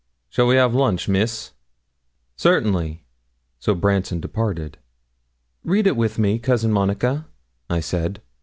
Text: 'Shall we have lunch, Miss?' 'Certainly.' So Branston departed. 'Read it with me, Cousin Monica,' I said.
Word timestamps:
'Shall 0.31 0.47
we 0.47 0.55
have 0.55 0.73
lunch, 0.73 1.07
Miss?' 1.07 1.51
'Certainly.' 2.35 3.05
So 3.59 3.75
Branston 3.75 4.19
departed. 4.19 4.79
'Read 5.63 5.85
it 5.85 5.95
with 5.95 6.17
me, 6.17 6.39
Cousin 6.39 6.73
Monica,' 6.73 7.27
I 7.69 7.81
said. 7.81 8.19